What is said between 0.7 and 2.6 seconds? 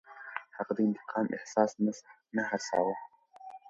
د انتقام احساس نه